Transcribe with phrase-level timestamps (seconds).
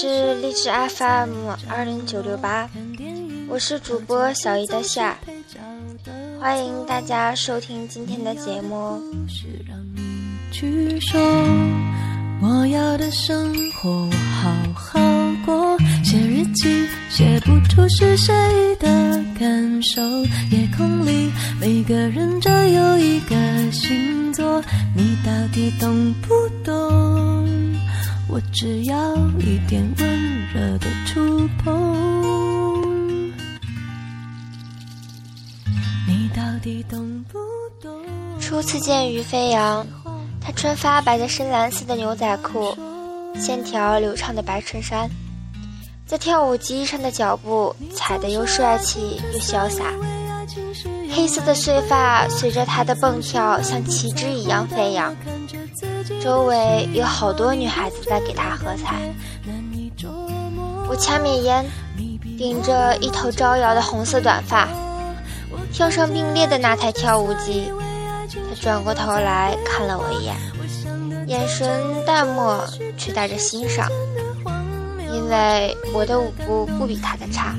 [0.00, 2.70] 是励志 FM 二零九六八，
[3.48, 5.18] 我是主播小姨的夏，
[6.40, 9.02] 欢迎大家收听今天的节目。
[10.52, 11.20] 去说
[12.40, 15.00] 我要的生活，我好好
[15.44, 15.76] 过。
[16.04, 18.32] 写日记，写不出是谁
[18.76, 18.86] 的
[19.36, 20.00] 感受。
[20.52, 23.34] 夜空里每个人都有一个
[23.72, 24.62] 星座，
[24.94, 27.17] 你到底懂不懂？
[28.30, 33.32] 我只要一点温热的触碰。
[36.06, 37.38] 你到底懂不
[37.80, 37.90] 懂？
[38.38, 39.86] 初次见于飞扬。
[40.40, 42.76] 他穿发白的深蓝色的牛仔裤，
[43.38, 45.08] 线条流畅的白衬衫，
[46.06, 49.84] 在跳舞机上的脚步踩得又帅气又潇洒。
[51.10, 55.14] 黑色的碎发随着他的蹦跳像旗帜一样飞扬，
[56.20, 59.00] 周围有好多女孩子在给他喝彩。
[60.88, 61.64] 我掐灭烟，
[62.38, 64.68] 顶着一头招摇的红色短发，
[65.72, 67.70] 跳上并列的那台跳舞机。
[68.30, 70.36] 他转过头来看了我一眼，
[71.26, 71.68] 眼神
[72.06, 72.64] 淡漠
[72.96, 73.88] 却带着欣赏，
[75.12, 77.54] 因为我的舞步不比他的差，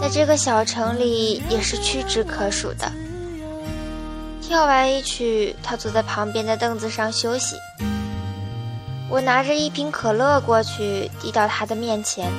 [0.00, 2.90] 在这个小城里也是屈指可数的。
[4.50, 7.54] 跳完一曲，他坐在旁边的凳子上休息。
[9.08, 12.32] 我拿着一瓶可乐过去，递到他的面前。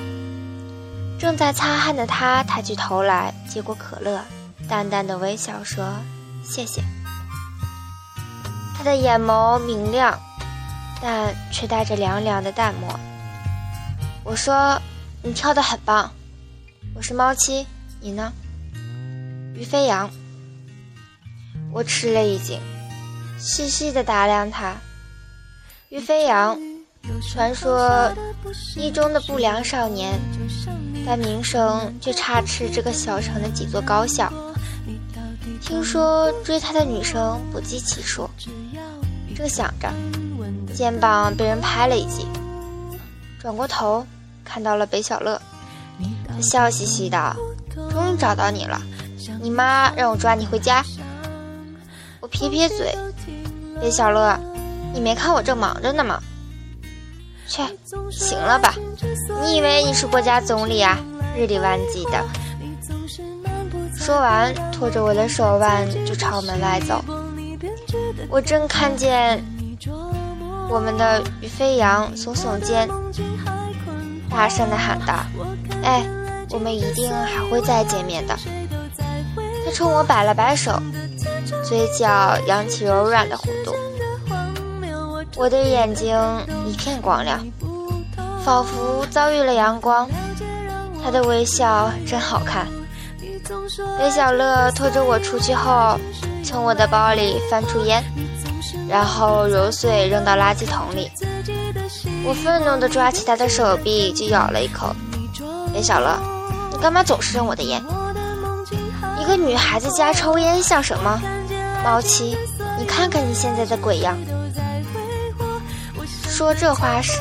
[1.17, 4.19] 正在擦汗的他抬起头来，接过可乐，
[4.67, 5.89] 淡淡的微笑说
[6.43, 6.83] ：“谢谢。”
[8.75, 10.19] 他的眼眸明亮，
[11.01, 12.99] 但却带着凉凉的淡漠。
[14.25, 14.77] 我说
[15.23, 16.11] ：“你跳得很棒。”
[16.93, 17.65] 我是猫七，
[18.01, 18.33] 你呢？
[19.55, 20.09] 于飞扬。
[21.73, 22.59] 我吃了一惊，
[23.37, 24.75] 细细的打量他。
[25.89, 26.57] 于飞扬，
[27.31, 28.11] 传说
[28.75, 30.19] 一中的不良少年，
[31.05, 34.31] 但名声却差斥这个小城的几座高校。
[35.61, 38.29] 听说追他的女生不计其数。
[39.35, 39.89] 正想着，
[40.75, 42.27] 肩膀被人拍了一记，
[43.39, 44.05] 转过头
[44.43, 45.41] 看到了北小乐，
[46.27, 47.35] 他笑嘻嘻的
[47.91, 48.81] ：“终于找到你了，
[49.41, 50.83] 你妈让我抓你回家。”
[52.21, 52.95] 我撇撇嘴
[53.81, 54.39] ：“北小乐，
[54.93, 56.21] 你没看我正忙着呢吗
[57.49, 57.63] ？”“切，
[58.11, 58.75] 行了吧？
[59.43, 60.97] 你以为你是国家总理啊？
[61.35, 62.23] 日理万机的。”
[63.97, 67.03] 说完，拖着我的手腕就朝门外走。
[68.29, 69.43] 我正看见
[70.69, 72.87] 我们的于飞扬耸耸肩，
[74.29, 75.25] 大声的喊道
[75.83, 76.05] ：“哎，
[76.51, 78.37] 我们一定还会再见面的。”
[79.65, 80.81] 他冲我摆了摆手，
[81.71, 83.73] 嘴角扬起柔软的弧度。
[85.37, 86.13] 我的眼睛
[86.67, 87.39] 一片光亮，
[88.43, 90.05] 仿佛遭遇了阳光。
[91.01, 92.67] 他的微笑真好看。
[93.97, 95.97] 北小乐拖着我出去后。
[96.43, 98.03] 从我的包里翻出烟，
[98.89, 101.09] 然后揉碎扔到垃圾桶里。
[102.25, 104.93] 我愤怒地抓起他的手臂就咬了一口。
[105.71, 106.19] 别小乐，
[106.69, 107.81] 你干嘛总是扔我的烟？
[109.21, 111.21] 一个女孩子家抽烟像什么？
[111.83, 112.37] 猫七，
[112.77, 114.17] 你看看你现在的鬼样。
[116.27, 117.19] 说这话时，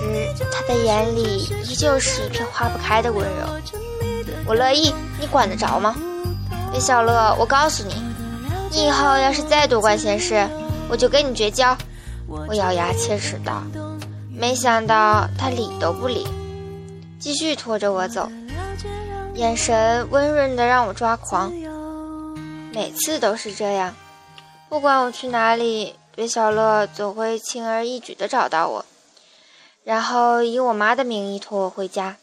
[0.53, 3.47] 他的眼里依旧是一片化不开的温柔。
[4.47, 5.95] 我乐意，你管得着吗？
[6.71, 7.95] 别小乐，我告诉你。
[8.71, 10.47] 你以后要是再多管闲事，
[10.89, 11.77] 我就跟你绝交！
[12.29, 13.63] 我咬牙切齿道。
[14.31, 16.27] 没想到他理都不理，
[17.19, 18.31] 继续拖着我走，
[19.35, 21.53] 眼神温润的让我抓狂。
[22.73, 23.93] 每次都是这样，
[24.71, 28.85] 不管我去哪里，别小乐总会轻而易举的找到我，
[29.83, 32.19] 然后以我妈的名义拖我回家。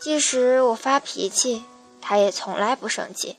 [0.00, 1.64] 即使我发脾气，
[2.00, 3.36] 他也从来不生气。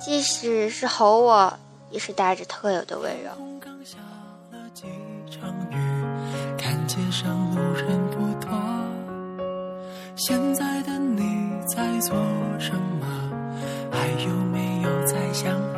[0.00, 1.58] 即使是吼我，
[1.90, 3.30] 也是带着特有的温柔。
[10.16, 12.16] 现在的你在做
[12.58, 13.06] 什么？
[13.92, 15.77] 还有没有在想？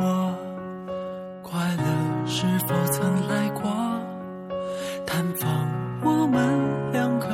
[1.61, 3.71] 快乐是否曾来过？
[5.07, 5.51] 探访
[6.03, 7.27] 我们两个，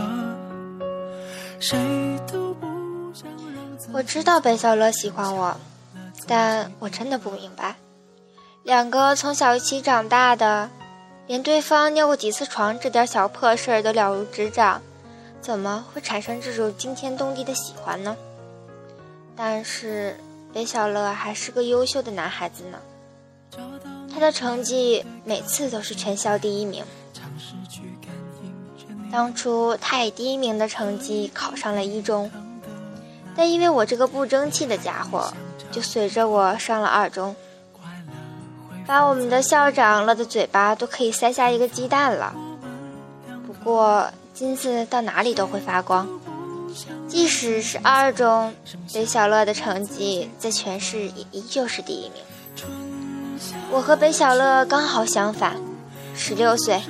[1.61, 1.79] 谁
[2.27, 2.67] 都不
[3.15, 3.93] 想让。
[3.93, 5.57] 我知道北小乐喜欢我。
[6.27, 7.77] 但我真的不明白，
[8.65, 10.69] 两个从小一起长大的，
[11.29, 14.83] 连对方尿过几次床这点小破事儿都了如指掌，
[15.41, 18.17] 怎么会产生这种惊天动地的喜欢呢？
[19.37, 20.17] 但是
[20.53, 22.79] 北小乐还是个优秀的男孩子呢，
[23.53, 26.83] 找到他的成绩每次都是全校第一名。
[29.13, 32.31] 当初他以第一名的成绩考上了一中，
[33.37, 35.31] 但因为我这个不争气的家伙，
[35.71, 37.37] 就随着我上了二中，
[38.87, 42.35] 把我们的校长乐的嘴巴都可以塞下一个鸡蛋了。
[43.47, 46.09] 不过金子到哪里都会发光，
[47.07, 48.55] 即使是二中，
[48.95, 52.23] 北小乐的成绩在全市也依旧是第一名。
[53.71, 55.57] 我和北小乐刚好相反，
[56.15, 56.83] 十六岁，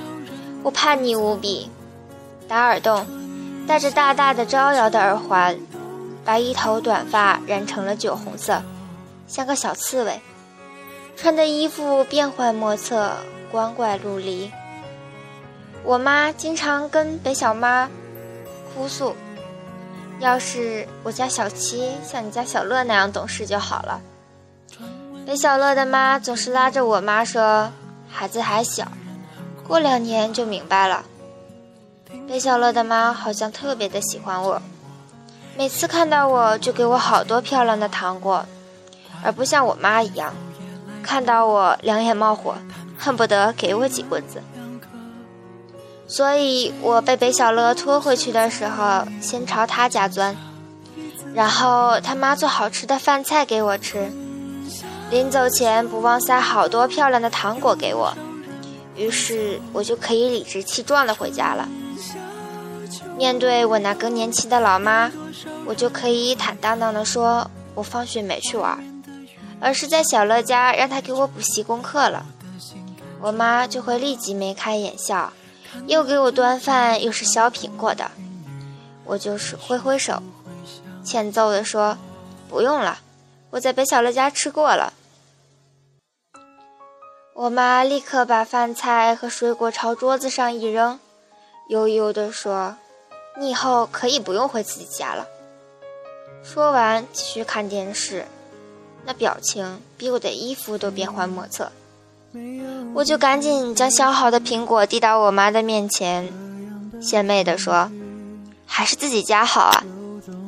[0.63, 1.69] 我叛逆无比。
[2.47, 3.05] 打耳洞，
[3.67, 5.57] 戴着大大的招摇的耳环，
[6.23, 8.61] 把一头短发染成了酒红色，
[9.27, 10.21] 像个小刺猬。
[11.15, 13.11] 穿的衣服变幻莫测，
[13.51, 14.51] 光怪陆离。
[15.83, 17.89] 我妈经常跟北小妈
[18.73, 19.15] 哭诉
[20.19, 23.99] ：“要是我家小七像你家小乐那样懂事就好了。”
[25.27, 27.69] 北小乐的妈总是拉着我妈说
[28.09, 28.87] ：“孩子还小，
[29.67, 31.03] 过两年就明白了。”
[32.29, 34.61] 北小乐的妈好像特别的喜欢我，
[35.57, 38.45] 每次看到我就给我好多漂亮的糖果，
[39.21, 40.33] 而不像我妈一样，
[41.03, 42.55] 看到我两眼冒火，
[42.97, 44.41] 恨不得给我几棍子。
[46.07, 50.37] 所以我被北小乐拖回去的时候，先朝他家钻，
[51.33, 54.09] 然后他妈做好吃的饭菜给我吃，
[55.09, 58.13] 临走前不忘塞好多漂亮的糖果给我，
[58.95, 61.67] 于是我就可以理直气壮的回家了。
[63.15, 65.09] 面对我那更年期的老妈，
[65.65, 69.01] 我就可以坦荡荡的说，我放学没去玩，
[69.61, 72.25] 而是在小乐家让他给我补习功课了。
[73.21, 75.31] 我妈就会立即眉开眼笑，
[75.87, 78.11] 又给我端饭，又是削苹果的。
[79.05, 80.21] 我就是挥挥手，
[81.03, 81.97] 欠揍的说，
[82.49, 82.99] 不用了，
[83.57, 84.93] 我在北小乐家吃过了。
[87.33, 90.99] 我妈立刻把饭菜和水果朝桌子上一扔，
[91.69, 92.77] 悠悠地说。
[93.39, 95.27] 你以后可以不用回自己家了。
[96.43, 98.25] 说完，继续看电视，
[99.05, 101.71] 那表情比我的衣服都变幻莫测。
[102.93, 106.31] 我就赶紧将削好的苹果递到我妈的面前，
[107.01, 107.91] 献媚地说
[108.67, 109.83] ：“还是自己家好啊，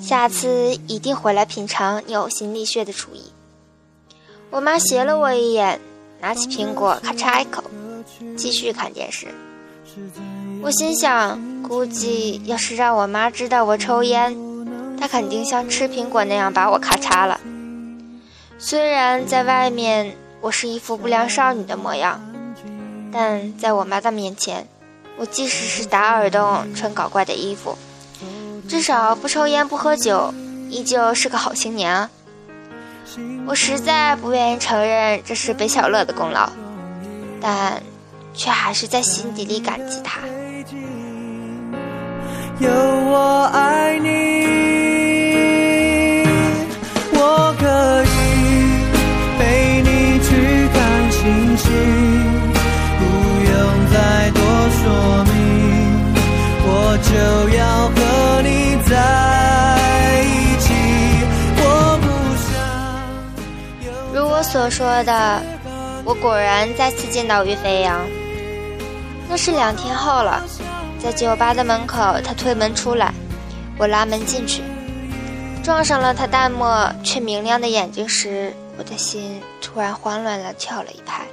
[0.09, 3.31] 下次一定回来品尝你呕心沥血的厨艺。”
[4.49, 5.79] 我妈斜了我一眼，
[6.19, 7.63] 拿起苹果咔嚓一口，
[8.35, 9.27] 继续看电视。
[10.63, 14.35] 我心想，估计要是让我妈知道我抽烟，
[14.99, 17.39] 她肯定像吃苹果那样把我咔嚓了。
[18.57, 22.19] 虽然在外面我是一副不良少女的模样，
[23.13, 24.67] 但在我妈的面前，
[25.19, 27.77] 我即使是打耳洞、穿搞怪的衣服，
[28.69, 30.31] 至少不抽烟不喝酒，
[30.69, 32.07] 依旧是个好青年啊。
[33.47, 36.47] 我实在不愿意承认这是北小乐的功劳，
[37.41, 37.81] 但
[38.35, 40.19] 却还是在心底里感激他。
[42.59, 44.28] 有我爱你，
[64.59, 65.41] 所说的，
[66.03, 68.05] 我果然再次见到于飞扬，
[69.29, 70.43] 那是两天后了。
[71.01, 73.13] 在酒吧的门口，他推门出来，
[73.77, 74.61] 我拉门进去，
[75.63, 81.25] 撞上了他淡漠却明亮的眼睛时，我的心突然慌乱了，跳了一拍。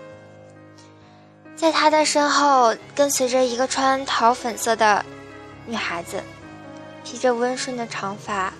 [1.57, 5.05] 在他的身后，跟随着一个穿桃粉色的
[5.67, 6.23] 女孩子，
[7.03, 8.53] 披着温顺的长发，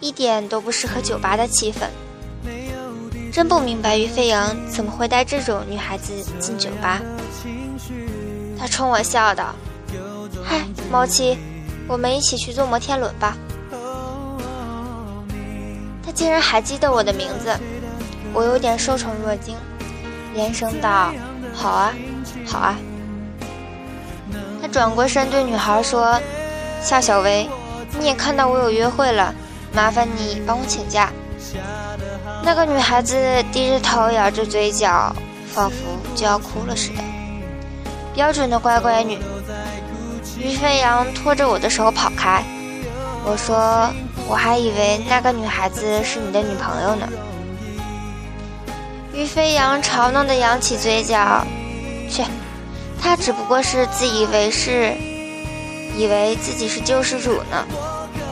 [0.00, 1.86] 一点都不适合酒吧的气氛。
[3.40, 7.00] 真不明白于飞扬怎么会带这种女孩子进酒吧。
[8.58, 9.54] 他冲我笑道。
[10.44, 10.60] 嗨，
[10.92, 11.38] 猫七，
[11.88, 13.34] 我们一起去坐摩天轮吧。
[16.04, 17.58] 他竟然还记得我的名字，
[18.34, 19.56] 我有点受宠若惊，
[20.34, 21.10] 连声道
[21.56, 21.94] ：“好啊，
[22.46, 22.78] 好啊。”
[24.60, 26.20] 他转过身对女孩说
[26.84, 27.48] ：“夏小薇，
[27.98, 29.34] 你也看到我有约会了，
[29.72, 31.10] 麻烦你帮我请假。”
[32.42, 33.16] 那个女孩子
[33.52, 35.14] 低着头，咬着嘴角，
[35.52, 35.76] 仿佛
[36.14, 37.02] 就要哭了似的，
[38.14, 39.18] 标准的乖乖女。
[40.38, 42.42] 于飞扬拖着我的手跑开，
[43.24, 43.92] 我说
[44.26, 47.06] ：“我还以为那个女孩子是你的女朋友呢。”
[49.12, 51.44] 于飞扬嘲弄地扬起嘴角，
[52.08, 52.24] 去，
[53.00, 54.94] 他只不过是自以为是，
[55.94, 57.66] 以为自己是救世主呢，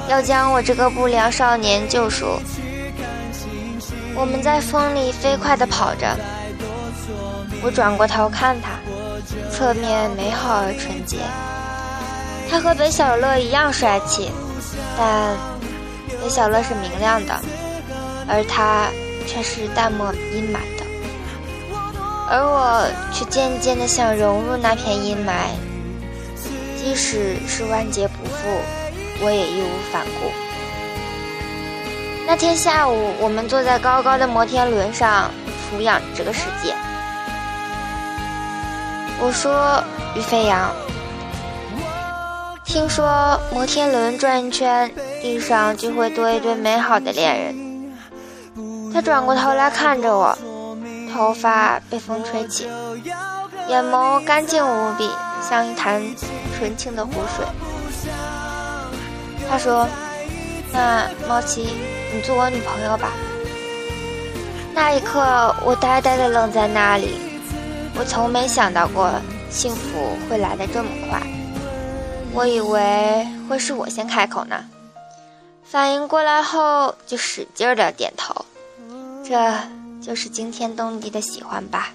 [0.08, 2.40] 要将我这个不良少年救赎。
[4.18, 6.16] 我们在风里飞快地跑着，
[7.62, 8.70] 我转过头看他，
[9.48, 11.18] 侧面美好而纯洁。
[12.50, 14.28] 他和北小乐一样帅气，
[14.98, 15.36] 但
[16.20, 17.40] 北小乐是明亮的，
[18.26, 18.88] 而他
[19.24, 20.84] 却是淡漠阴霾的，
[22.28, 25.54] 而我却渐渐地想融入那片阴霾，
[26.76, 28.48] 即使是万劫不复，
[29.22, 30.47] 我也义无反顾。
[32.30, 35.30] 那天下午，我们坐在高高的摩天轮上，
[35.70, 36.74] 俯仰这个世界。
[39.18, 39.82] 我说
[40.14, 40.70] ：“于飞扬。”
[42.66, 44.90] 听说摩天轮转一圈，
[45.22, 47.94] 地上就会多一对美好的恋人。
[48.92, 50.36] 他转过头来看着我，
[51.10, 52.68] 头发被风吹起，
[53.68, 55.10] 眼眸干净无比，
[55.48, 56.02] 像一潭
[56.58, 57.46] 纯净的湖水。
[59.48, 59.88] 他说
[60.74, 61.70] ：“那猫七，
[62.12, 63.12] 你做我女朋友吧。”
[64.74, 67.18] 那一刻，我呆呆的愣在那里。
[67.98, 69.10] 我从没想到过
[69.50, 71.20] 幸福会来的这么快。
[72.32, 74.64] 我以为会是我先开口呢，
[75.64, 78.44] 反应过来后就使劲的点头，
[79.24, 79.52] 这
[80.00, 81.88] 就是惊天动地的喜欢吧。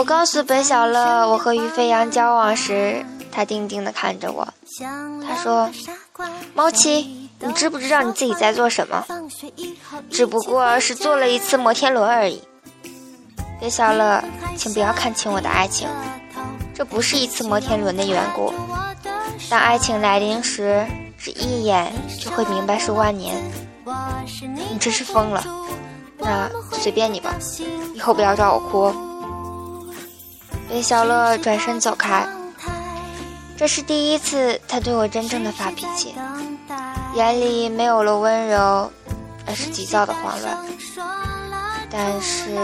[0.00, 4.48] 我告诉本小乐，我和于飞扬交往时，他定定地看着我。
[5.28, 5.68] 他说
[6.56, 9.04] ：“猫七，你知不知道你自己在做什么？
[10.08, 12.42] 只不过是坐了一次摩天轮而已。”
[13.60, 14.24] 北小乐，
[14.56, 15.86] 请不要看轻我的爱情，
[16.74, 18.50] 这不是一次摩天轮的缘故。
[19.50, 20.82] 当爱情来临时，
[21.18, 23.36] 只一眼就会明白是万年。
[24.46, 25.44] 你真是疯了。
[26.16, 27.34] 那随便你吧，
[27.94, 29.09] 以后不要找我哭。
[30.70, 32.24] 北小乐转身走开，
[33.56, 36.14] 这是第一次他对我真正的发脾气，
[37.14, 38.88] 眼里没有了温柔，
[39.46, 40.56] 而是急躁的慌乱。
[41.90, 42.56] 但是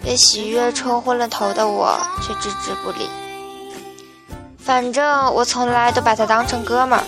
[0.00, 3.10] 被喜悦冲昏了头的我却置之不理。
[4.56, 7.04] 反正我从来都把他当成哥们儿。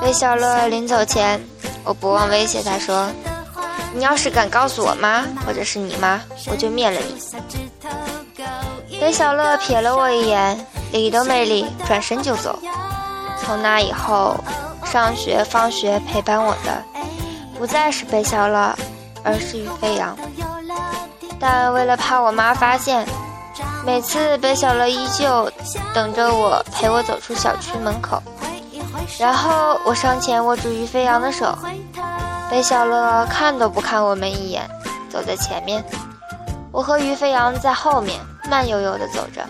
[0.00, 1.38] 北小乐临走前，
[1.84, 3.10] 我不忘威胁他说。
[3.92, 7.20] 你要是敢告诉我妈，或者是你妈，我就灭了你。
[9.00, 12.58] 北小乐瞥了我一眼，理都没理，转身就走。
[13.40, 14.36] 从那以后，
[14.84, 16.84] 上学放学陪伴我的，
[17.58, 18.76] 不再是北小乐，
[19.24, 20.14] 而是于飞扬。
[21.40, 23.06] 但为了怕我妈发现，
[23.86, 25.50] 每次北小乐依旧
[25.94, 28.22] 等着我陪我走出小区门口，
[29.18, 31.56] 然后我上前握住于飞扬的手。
[32.50, 34.68] 北小乐看都不看我们一眼，
[35.08, 35.82] 走在前面，
[36.70, 39.46] 我和于飞扬在后面慢悠悠地走着，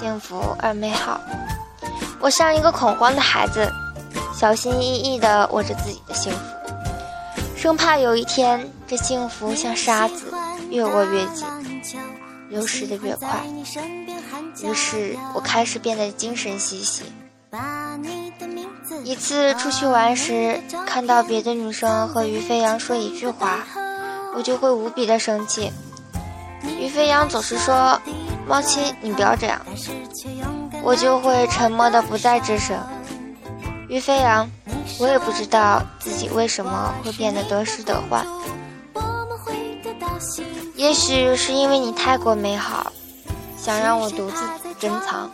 [0.00, 1.20] 幸福而美好。
[2.18, 3.70] 我像一个恐慌的孩子，
[4.34, 6.38] 小心翼翼地握着自己的幸福，
[7.54, 10.32] 生怕有一天这幸福像沙子
[10.70, 11.46] 越握越紧，
[12.48, 13.28] 流失的越快。
[14.62, 17.04] 于是我开始变得精神兮兮。
[19.04, 23.58] 一次出去玩时，看到别的女生和于飞扬说一句话，
[24.34, 25.70] 我就会无比的生气。
[26.78, 28.00] 于飞扬总是说
[28.46, 29.60] ：“猫七，你不要这样。”
[30.82, 32.78] 我就会沉默的不再吱声。
[33.88, 34.48] 于飞扬，
[35.00, 38.24] 我也不知道自己为什么会变得得失得患。
[40.74, 42.92] 也许是因为你太过美好，
[43.58, 44.44] 想让我独自
[44.78, 45.30] 珍藏。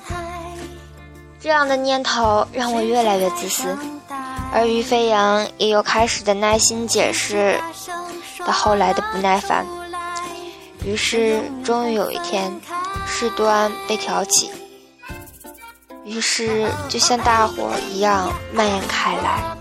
[1.40, 3.76] 这样的念头让我越来越自私，
[4.52, 7.60] 而于飞扬也有开始的耐心解释，
[8.38, 9.66] 到后来的不耐烦。
[10.84, 12.52] 于是，终于有一天，
[13.06, 14.50] 事端被挑起，
[16.04, 19.56] 于是就像大火一样蔓延开来。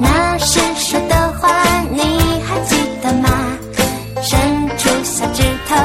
[0.00, 2.00] 那时说的话，你
[2.44, 3.28] 还记得吗？
[4.22, 5.76] 伸出小指头，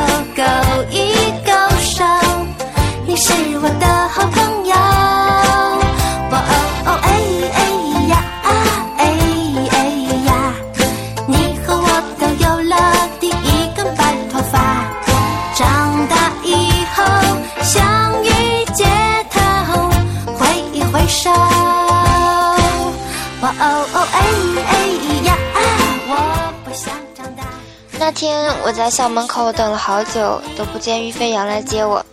[28.14, 32.04] 天我在校门口等了好久，都不见于飞扬来接我，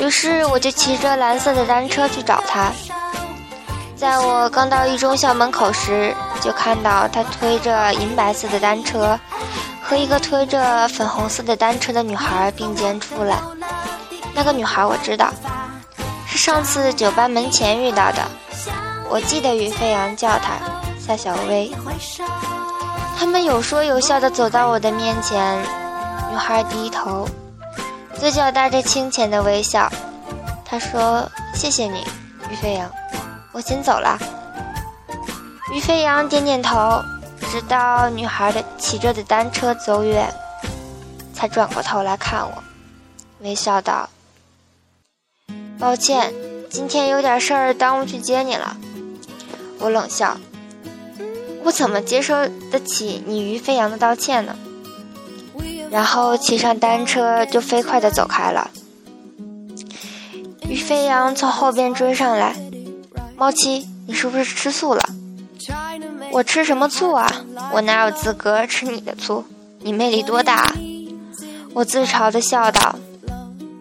[0.00, 2.70] 于是我就骑着蓝色的单车去找他。
[3.96, 9.18] 在我刚到一中校门口时，就看到他推着银白色的单车，
[9.82, 13.38] 和一个推着粉红色的单车的女孩并肩出来。
[14.34, 15.32] 那个女孩我知道，
[16.26, 18.22] 是上次酒吧门前遇到的。
[19.08, 20.58] 我记得于飞扬叫她
[20.98, 21.70] 夏小薇。
[23.16, 25.58] 他们有说有笑地走到我的面前，
[26.30, 27.28] 女孩低头，
[28.18, 29.90] 嘴角带着清浅的微笑。
[30.64, 32.04] 她说：“谢谢你，
[32.50, 32.90] 于飞扬，
[33.52, 34.18] 我先走了。”
[35.72, 37.02] 于飞扬点点头，
[37.50, 40.32] 直到女孩的骑着的单车走远，
[41.32, 42.62] 才转过头来看我，
[43.40, 44.08] 微笑道
[45.78, 46.32] ：“抱歉，
[46.70, 48.76] 今天有点事儿耽误去接你了。”
[49.80, 50.36] 我冷笑。
[51.64, 52.34] 我怎么接受
[52.70, 54.54] 得起你于飞扬的道歉呢？
[55.90, 58.70] 然后骑上单车就飞快地走开了。
[60.68, 62.54] 于飞扬从后边追上来，
[63.36, 65.02] 猫七，你是不是吃醋了？
[66.32, 67.44] 我吃什么醋啊？
[67.72, 69.44] 我哪有资格吃你的醋？
[69.80, 70.74] 你魅力多大啊？
[71.72, 72.96] 我自嘲地笑道。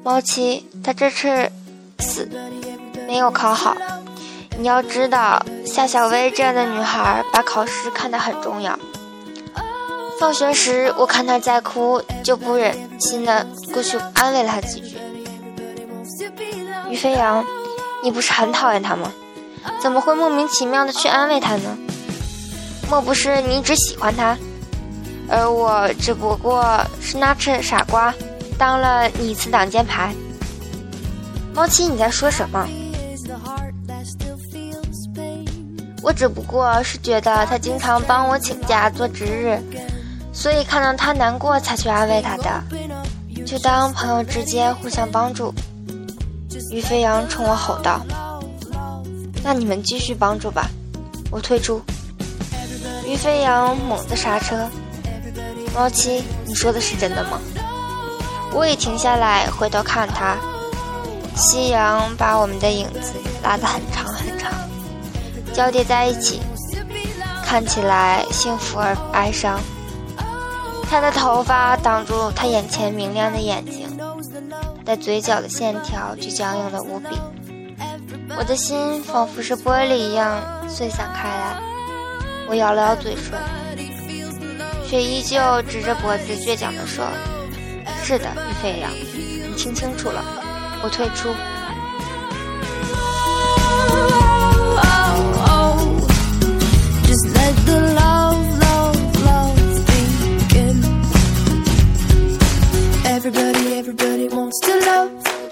[0.03, 1.51] 猫七，他这次
[1.99, 2.29] 死
[3.07, 3.75] 没有考好。
[4.57, 8.77] 你要知道，夏小薇这样的女孩把考试看得很重要。
[10.19, 14.98] 放学时，我看她在哭，就不忍心的过去安慰了她几句。
[16.89, 17.43] 于飞扬，
[18.01, 19.12] 你不是很讨厌她吗？
[19.81, 21.77] 怎么会莫名其妙的去安慰她呢？
[22.89, 24.38] 莫不是你只喜欢她，
[25.27, 28.13] 而我只不过是拿着傻瓜
[28.57, 30.13] 当了你一次挡箭牌？
[31.53, 32.66] 猫七，你在说什么？
[36.03, 39.57] 我只不过是觉得他经常帮我请假做值日，
[40.33, 42.63] 所以看到他难过才去安慰他的，
[43.46, 45.53] 就当朋友之间互相帮助。
[46.72, 48.01] 于飞扬冲我吼道
[49.42, 50.70] ：“那你们继续帮助吧，
[51.31, 51.81] 我退出。”
[53.07, 54.70] 于飞扬猛地刹车
[55.74, 57.39] ：“猫七，你说的是真的吗？”
[58.51, 60.37] 我也停下来回头看他，
[61.35, 64.12] 夕阳把我们的影子拉得很长很长。
[65.53, 66.42] 交叠在一起，
[67.46, 69.59] 看起来幸福而哀伤。
[70.89, 73.87] 他的头发挡住他眼前明亮的眼睛，
[74.83, 77.20] 但嘴角的线条却僵硬的无比。
[78.35, 81.61] 我的心仿佛是玻璃一样碎散开来。
[82.48, 83.39] 我咬了咬嘴唇，
[84.89, 87.05] 却依旧直着脖子倔强地说
[88.03, 90.24] ：“是的，于飞扬，你听清楚了，
[90.83, 91.29] 我退出。”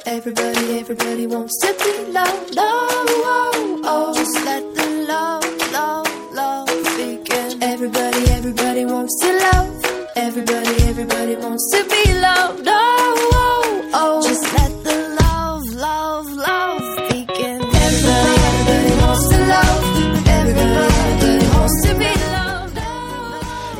[0.06, 2.56] Everybody, everybody wants to be loved.
[2.58, 7.62] Oh, oh, Just let the love, love, love begin.
[7.62, 10.08] Everybody, everybody wants to love.
[10.16, 12.66] Everybody, everybody wants to be loved.
[12.66, 17.60] Oh, oh, oh, Just let the love, love, love begin.
[17.62, 19.84] Everybody, everybody wants to love.
[20.28, 22.80] Everybody, everybody wants to be loved.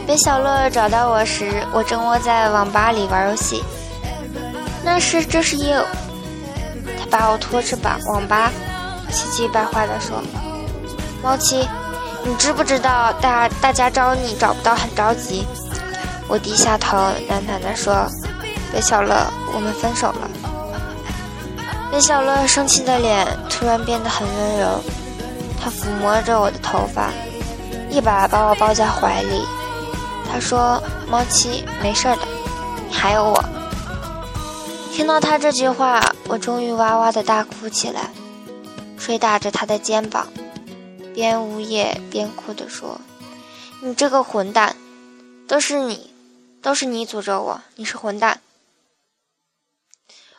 [0.06, 3.64] 北小乐找到我时，我正窝在网吧里玩游戏。
[4.94, 5.74] 但是这是夜
[7.10, 8.52] 把我拖至把网吧，
[9.10, 10.22] 气急败坏地说
[11.24, 11.66] ：“猫七，
[12.26, 15.48] 你知不知道大大家找你找不到很着急？”
[16.28, 16.98] 我低下头
[17.30, 18.06] 喃喃地说
[18.74, 19.16] ：“北小乐，
[19.56, 20.30] 我们分手了。
[21.90, 24.84] ”北小乐生气的脸突然变得很温柔，
[25.58, 27.12] 他抚摸着我的头发，
[27.90, 29.42] 一把把我抱在怀里。
[30.30, 32.18] 他说：“猫七，没事的，
[32.90, 33.42] 你还有我。”
[35.02, 38.12] 听到他这句话，我终于哇哇的大哭起来，
[39.00, 40.28] 捶打着他的肩膀，
[41.12, 43.02] 边呜咽边哭的说
[43.82, 44.76] ：“你这个混蛋，
[45.48, 46.12] 都是你，
[46.62, 48.42] 都是你诅咒我，你是混蛋。”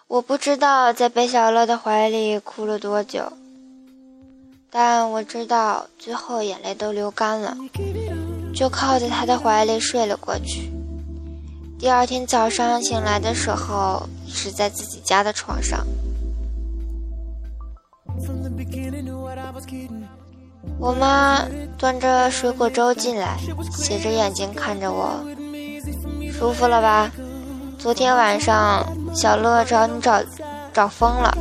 [0.06, 3.32] 我不知道在北小乐的怀里哭了多久，
[4.70, 7.56] 但我知道最后眼泪都流干了，
[8.54, 10.71] 就靠在他的怀里睡了过去。
[11.82, 14.08] 第二天早上醒来的时候。
[14.34, 15.86] 是在自己家的床上。
[20.78, 21.44] 我妈
[21.76, 23.36] 端着水果粥进来，
[23.76, 25.22] 斜着眼睛看着我，
[26.32, 27.10] 舒服了吧？
[27.78, 30.22] 昨天晚上小乐找你找
[30.72, 31.36] 找疯了。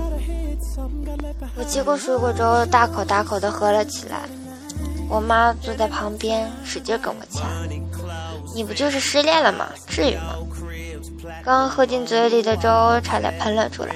[1.55, 4.27] 我接过水果粥，大口大口的喝了起来。
[5.07, 7.47] 我妈坐在旁边使劲跟我掐。
[8.53, 9.67] 你不就是失恋了吗？
[9.87, 10.35] 至于吗？
[11.43, 12.69] 刚喝进嘴里的粥
[13.01, 13.95] 差点喷了出来。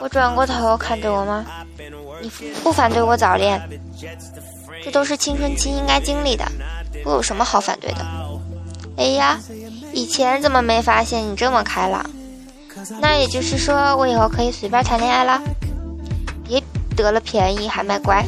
[0.00, 1.44] 我转过头看着我妈，
[2.20, 2.30] 你
[2.62, 3.60] 不反对我早恋？
[4.82, 6.44] 这都是青春期应该经历的，
[7.04, 8.04] 我有什么好反对的？
[8.96, 9.38] 哎呀，
[9.92, 12.04] 以前怎么没发现你这么开朗？
[13.00, 15.40] 那也就是说，我以后可以随便谈恋爱了？
[16.46, 16.62] 别
[16.96, 18.24] 得了便宜还卖乖！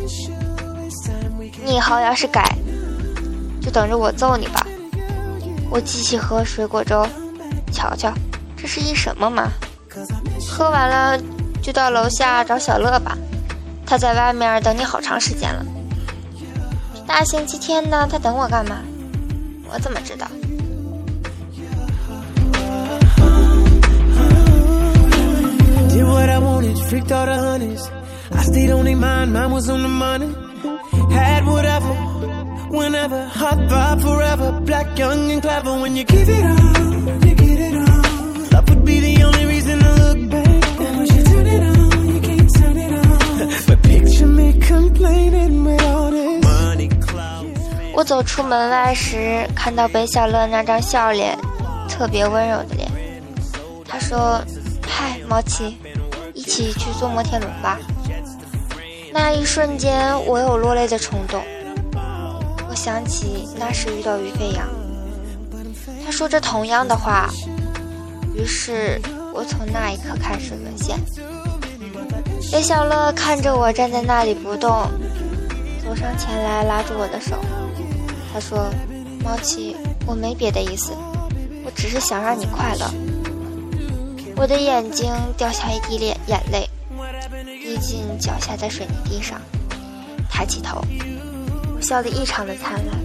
[1.65, 2.57] 你以后要是改，
[3.61, 4.67] 就等着我揍你吧！
[5.71, 7.07] 我继续喝水果粥，
[7.73, 8.13] 瞧瞧，
[8.57, 9.51] 这是一什么嘛？
[10.49, 11.19] 喝完了
[11.63, 13.17] 就到楼下找小乐吧，
[13.85, 15.65] 他在外面等你好长时间了。
[17.07, 18.77] 大星期天呢，他等我干嘛？
[19.69, 20.27] 我怎么知道？
[47.95, 51.35] 我走出门外时，看到北小乐那张笑脸，
[51.89, 52.87] 特别温柔的脸。
[53.89, 54.39] 他说
[54.87, 55.79] ：“嗨，毛奇，
[56.35, 57.79] 一起去坐摩天轮吧。”
[59.15, 61.41] 那一瞬间，我有落泪的冲动。
[62.87, 64.65] 想起那时遇到于飞扬，
[66.05, 67.29] 他说着同样的话，
[68.33, 69.03] 于是
[69.35, 70.97] 我从那一刻开始沦陷。
[72.53, 74.89] 北小乐看着我站在那里不动，
[75.85, 77.35] 走上前来拉住我的手。
[78.33, 78.71] 他说
[79.21, 79.75] ：“毛奇，
[80.07, 80.93] 我没别的意思，
[81.65, 82.89] 我只是想让你快乐。”
[84.39, 86.71] 我的眼睛掉下一滴眼眼泪，
[87.65, 89.41] 滴进脚下的水泥地上。
[90.31, 90.83] 抬起头，
[91.87, 92.97] 笑得异常的灿烂。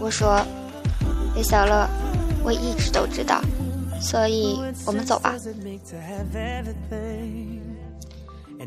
[0.00, 0.40] 我说
[1.36, 1.86] ：“李小乐，
[2.42, 3.42] 我一直都知道，
[4.00, 5.34] 所以我们走吧。”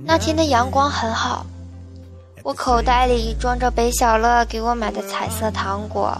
[0.06, 1.48] 那天的阳光很好。
[2.44, 6.16] 我口袋里装着北小乐给我买的彩色糖果，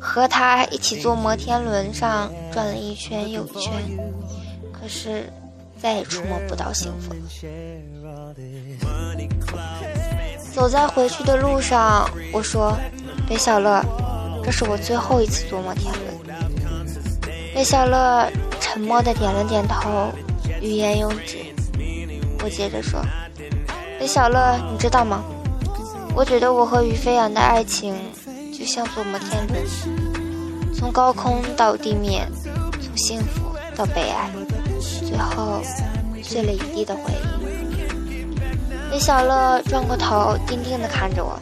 [0.00, 3.70] 和他一起坐摩天轮上转了一圈又一圈，
[4.72, 5.30] 可是
[5.80, 7.18] 再也触摸不到幸福了。
[10.54, 12.76] 走在回去的路上，我说
[13.26, 13.82] ：“北小乐，
[14.44, 16.36] 这是我最后一次坐摩天轮。”
[17.54, 20.12] 北小乐沉默的点了点头，
[20.60, 21.38] 欲言又止。
[22.44, 23.00] 我接着说
[23.98, 25.22] ：“北小乐，你知道吗？”
[26.14, 27.94] 我觉得我和于飞扬的爱情，
[28.52, 32.30] 就像坐摩天轮，从高空到地面，
[32.72, 33.40] 从幸福
[33.74, 34.30] 到悲哀，
[35.08, 35.62] 最后
[36.22, 37.41] 碎了一地的回忆。
[38.92, 41.40] 李小乐转过头，定定地看着我，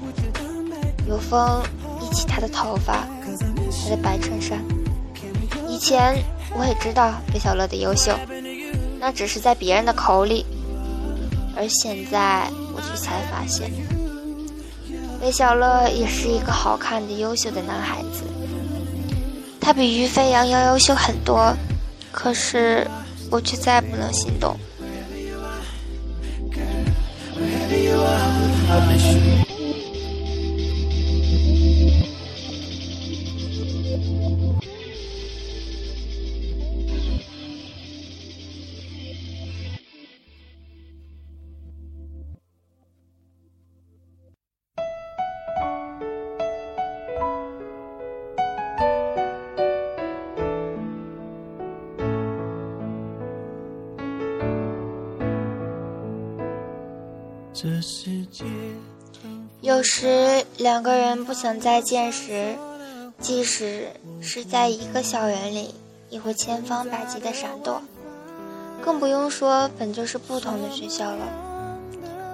[1.08, 1.60] 有风
[2.00, 3.04] 一起他的头发，
[3.82, 4.64] 他的白衬衫。
[5.68, 6.14] 以前
[6.56, 8.12] 我也知道北小乐的优秀，
[9.00, 10.46] 那只是在别人的口里，
[11.56, 13.68] 而现在我却才发现。
[15.20, 18.22] 韦小乐也是一个好看的、优秀的男孩子，
[19.60, 21.52] 他比于飞扬要优秀很多，
[22.12, 22.86] 可是
[23.28, 24.56] 我却再不能心动。
[28.70, 29.49] 有
[60.60, 62.54] 两个人不想再见时，
[63.18, 63.88] 即使
[64.20, 65.74] 是在一个校园里，
[66.10, 67.80] 也会千方百计的闪躲，
[68.82, 71.26] 更不用说本就是不同的学校了。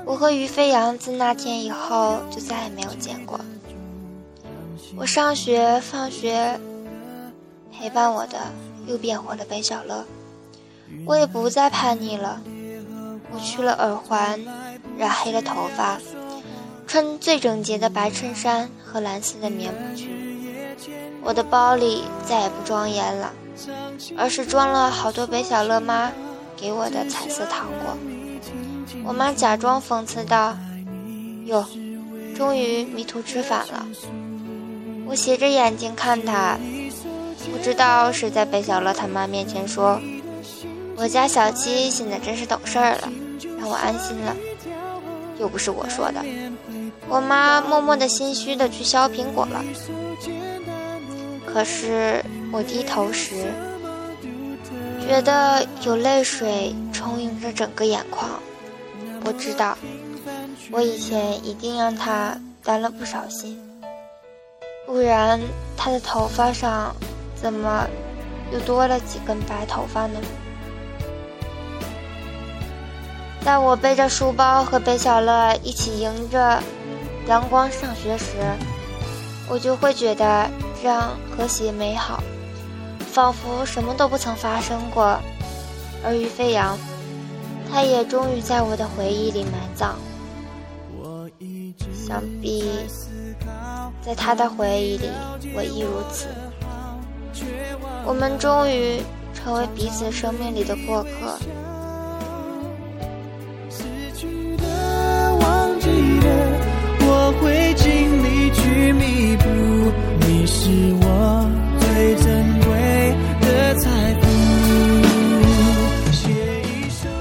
[0.04, 3.38] 我和于飞扬自那天以后就再也没有见过。
[4.96, 6.58] 我上学放学，
[7.72, 8.38] 陪伴我的
[8.88, 10.04] 又变回了北小乐。
[11.04, 12.42] 我也不再叛逆了，
[13.30, 14.44] 我去了耳环。
[14.98, 16.00] 染黑了头发，
[16.86, 20.10] 穿最整洁的白衬衫和蓝色的棉布裙。
[21.22, 23.32] 我的包里再也不装烟了，
[24.16, 26.12] 而是装了好多北小乐妈
[26.56, 27.96] 给我的彩色糖果。
[29.04, 30.56] 我妈假装讽刺道
[31.46, 31.66] ：“哟，
[32.36, 33.86] 终于迷途知返了。”
[35.08, 36.58] 我斜着眼睛看她，
[37.52, 40.00] 不知道是在北小乐他妈面前说
[40.96, 43.12] ：“我家小七现在真是懂事儿了，
[43.58, 44.36] 让我安心了。”
[45.38, 46.24] 又不是我说的。
[47.08, 49.64] 我妈默默的心虚的去削苹果了。
[51.46, 53.46] 可是我低头时，
[55.00, 58.28] 觉得有泪水充盈着整个眼眶。
[59.24, 59.78] 我知道，
[60.70, 63.58] 我以前一定让她担了不少心，
[64.84, 65.40] 不然
[65.76, 66.94] 她的头发上
[67.34, 67.86] 怎么
[68.52, 70.20] 又多了几根白头发呢？
[73.42, 76.60] 在我背着书包和北小乐一起迎着
[77.28, 78.36] 阳光上学时，
[79.48, 80.48] 我就会觉得
[80.80, 82.22] 这样和谐美好，
[83.12, 85.18] 仿佛什么都不曾发生过。
[86.04, 86.78] 而于飞扬，
[87.70, 89.96] 他也终于在我的回忆里埋葬。
[91.92, 92.64] 想必
[94.00, 95.10] 在他的回忆里，
[95.54, 96.28] 我亦如此。
[98.04, 99.02] 我们终于
[99.34, 101.36] 成为彼此生命里的过客。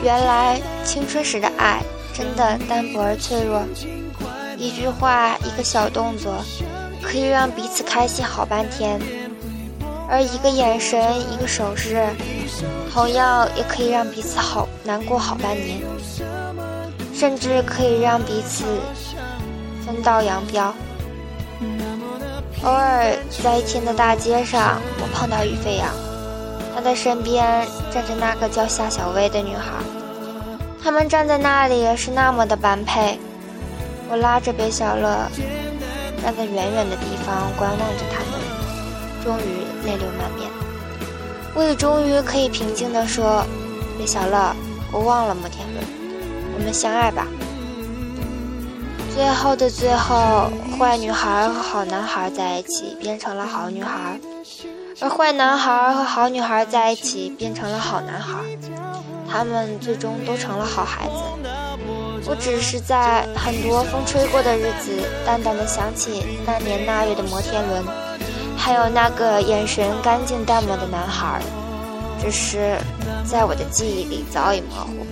[0.04, 1.82] 原来青春时的爱
[2.13, 3.62] 真的单薄而脆弱，
[4.56, 6.36] 一句话，一个小动作，
[7.01, 8.99] 可以让彼此开心好半天；
[10.08, 12.08] 而一个眼神，一个手势，
[12.93, 15.82] 同样也可以让彼此好难过好半年，
[17.13, 18.63] 甚至可以让彼此
[19.85, 20.73] 分道扬镳。
[22.63, 25.87] 偶尔在一天的大街上，我碰到于飞扬，
[26.73, 29.73] 他的身边站着那个叫夏小薇的女孩。
[30.83, 33.19] 他们站在那里是那么的般配，
[34.09, 35.29] 我拉着北小乐，
[36.23, 38.39] 站在远远的地方观望着他们，
[39.23, 40.49] 终于泪流满面。
[41.53, 43.45] 我也终于可以平静地说
[43.97, 44.55] ：“北小乐，
[44.91, 45.85] 我忘了摩天轮，
[46.57, 47.27] 我们相爱吧。”
[49.15, 54.19] 最后的最后，坏女孩和好男孩在一起变成了好女孩，
[54.99, 58.39] 而坏男孩和好女孩在一起变成了好男孩。
[59.25, 61.49] 他们最终都成了好孩子。
[62.28, 64.91] 我只是在很多风吹过的日子，
[65.25, 67.86] 淡淡的想起那年那月的摩天轮，
[68.58, 71.41] 还有那个眼神干净淡漠的男孩。
[72.21, 72.78] 只是
[73.25, 75.06] 在我的记忆里早已模糊，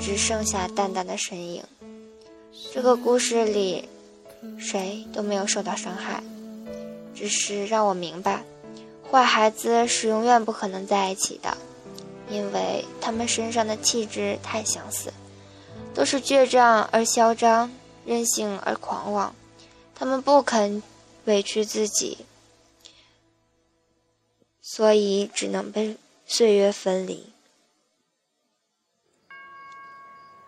[0.00, 1.64] 只剩下淡淡的身影。
[2.72, 3.88] 这个故事里，
[4.58, 6.22] 谁都没有受到伤害，
[7.14, 8.44] 只是让我明白，
[9.10, 11.56] 坏孩子是永远不可能在一起的。
[12.30, 15.12] 因为他们身上的气质太相似，
[15.94, 17.70] 都是倔强而嚣张，
[18.06, 19.34] 任性而狂妄。
[19.94, 20.82] 他们不肯
[21.26, 22.18] 委屈自己，
[24.62, 27.32] 所以只能被岁月分离。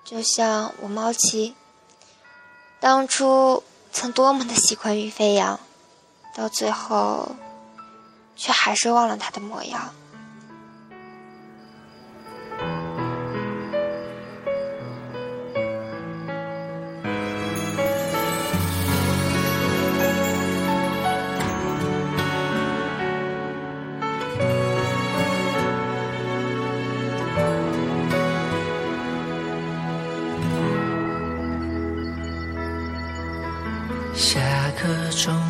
[0.02, 1.54] 就像我猫七，
[2.78, 5.58] 当初曾多么的喜欢于飞扬，
[6.34, 7.34] 到最后，
[8.36, 9.94] 却还是忘了他的模样。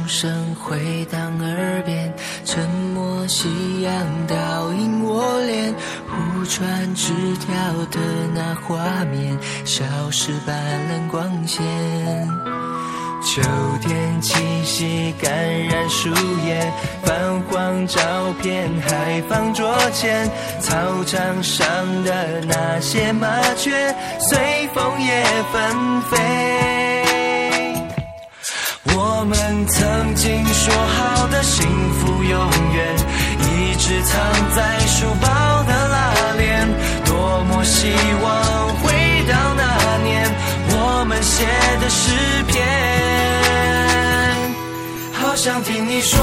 [0.09, 2.13] 声回荡耳边，
[2.45, 3.93] 沉默夕阳
[4.27, 5.75] 倒映我脸，
[6.07, 7.55] 互传纸条
[7.91, 8.01] 的
[8.35, 10.57] 那画面，消失斑
[10.89, 11.63] 斓光线。
[13.23, 13.43] 秋
[13.83, 14.35] 天气
[14.65, 15.31] 息感
[15.67, 16.09] 染树
[16.47, 18.01] 叶，泛黄照
[18.41, 21.67] 片还放桌前，操场上
[22.05, 26.76] 的那些麻雀，随风也纷飞。
[29.27, 32.95] 我们曾经说好的幸福，永远
[33.41, 34.15] 一直藏
[34.55, 35.27] 在书包
[35.65, 36.65] 的拉链。
[37.05, 37.91] 多么希
[38.23, 38.93] 望回
[39.27, 40.31] 到那年，
[40.71, 41.45] 我们写
[41.81, 42.15] 的诗
[42.47, 42.63] 篇。
[45.13, 46.17] 好想听你说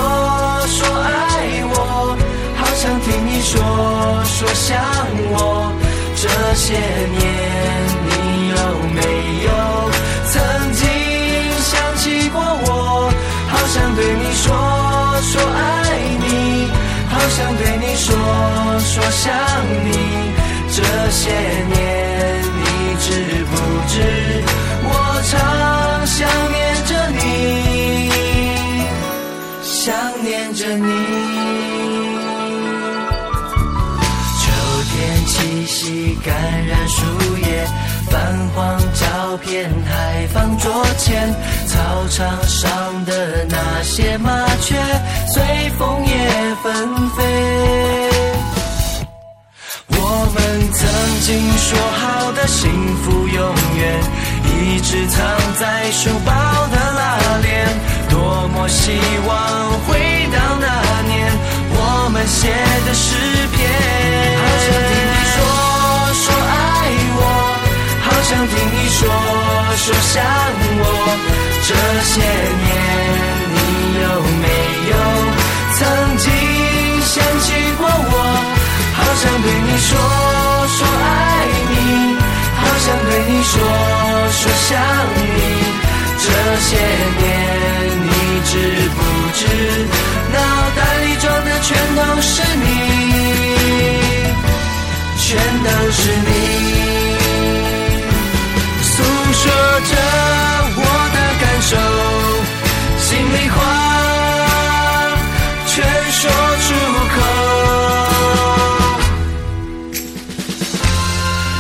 [0.67, 2.15] 说爱我，
[2.55, 3.59] 好想听你说
[4.23, 4.79] 说想
[5.29, 5.69] 我。
[6.15, 7.19] 这些年，
[8.07, 8.55] 你有
[13.95, 14.45] 对你说
[15.21, 15.58] 说爱
[16.19, 16.67] 你，
[17.10, 18.08] 好想对你说
[18.79, 19.32] 说想
[19.86, 19.88] 你。
[20.75, 22.65] 这些年你
[22.99, 23.06] 知
[23.45, 23.53] 不
[23.88, 23.93] 知，
[24.84, 24.89] 我
[25.29, 25.32] 常
[26.08, 27.21] 想念着你，
[29.62, 30.88] 想念着你。
[34.39, 34.43] 秋
[34.89, 34.91] 天
[35.27, 36.34] 气息感
[36.65, 37.06] 染树
[37.45, 37.67] 叶，
[38.10, 38.12] 泛
[38.56, 41.32] 黄照片还放桌前。
[41.73, 44.29] 操场上的那些麻
[44.62, 44.75] 雀，
[45.27, 45.43] 随
[45.79, 47.17] 风也纷飞。
[49.89, 49.97] 我
[50.36, 50.81] 们曾
[51.21, 53.81] 经说好的幸福，永远
[54.45, 55.19] 一直藏
[55.59, 56.31] 在书包
[56.67, 57.67] 的拉链。
[58.07, 58.91] 多么希
[59.25, 59.31] 望
[59.88, 60.67] 回到那
[61.07, 61.31] 年，
[61.71, 62.53] 我们写
[62.86, 63.15] 的诗
[63.55, 65.12] 篇。
[68.33, 68.99] 想听你说
[69.77, 70.25] 说想
[70.81, 70.83] 我。
[71.67, 71.69] 这
[72.09, 72.67] 些年，
[73.53, 73.57] 你
[74.01, 74.05] 有
[74.41, 74.47] 没
[74.89, 74.93] 有
[75.77, 75.79] 曾
[76.17, 76.25] 经
[77.05, 78.15] 想起过我？
[78.97, 79.87] 好想对你说
[80.75, 81.05] 说爱
[81.69, 81.71] 你，
[82.57, 83.53] 好想对你说
[84.31, 84.81] 说想
[85.13, 85.39] 你。
[86.17, 86.25] 这
[86.65, 86.69] 些
[87.21, 87.23] 年，
[88.01, 88.09] 你
[88.49, 88.51] 知
[88.97, 88.99] 不
[89.37, 89.41] 知，
[90.33, 90.35] 脑
[90.75, 92.67] 袋里装的全都是你，
[95.19, 96.31] 全都是你，
[99.43, 99.91] 说着
[100.79, 100.82] 我
[101.15, 101.71] 的感受，
[102.97, 103.56] 心里话
[105.67, 105.71] 全
[106.12, 106.21] 说
[106.63, 106.67] 出
[107.13, 107.15] 口。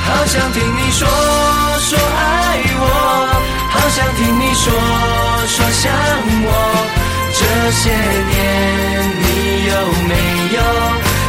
[0.05, 1.01] 好想听你说
[1.89, 2.31] 说爱
[2.79, 2.83] 我，
[3.69, 4.65] 好想听你说
[5.47, 5.83] 说想
[6.45, 6.49] 我。
[7.35, 7.41] 这
[7.71, 7.83] 些
[8.31, 8.33] 年，
[9.19, 9.25] 你
[9.67, 9.71] 有
[10.07, 10.13] 没
[10.55, 10.57] 有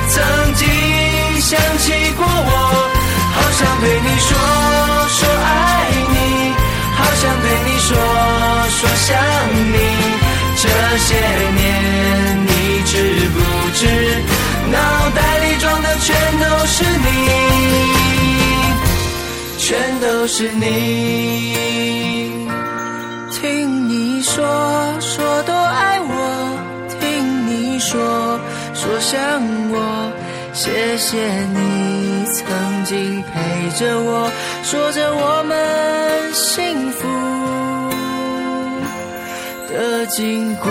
[0.08, 0.14] 曾
[0.54, 0.62] 经
[1.40, 1.84] 想起
[2.16, 2.52] 过我？
[3.34, 4.30] 好想对你说
[5.08, 5.18] 说
[19.66, 21.54] 全都是你。
[23.32, 24.44] 听你说
[25.00, 26.12] 说多爱我，
[27.00, 28.38] 听你说
[28.74, 29.16] 说想
[29.72, 30.12] 我，
[30.52, 31.16] 谢谢
[31.56, 34.30] 你曾经陪着我，
[34.62, 35.56] 说着我们
[36.34, 37.08] 幸福
[39.72, 40.70] 的经过。